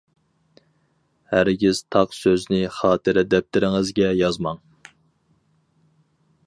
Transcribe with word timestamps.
ھەرگىز 1.33 1.81
تاق 1.97 2.15
سۆزنى 2.21 2.63
خاتىرە 2.79 3.25
دەپتىرىڭىزگە 3.35 4.11
يازماڭ. 4.23 4.63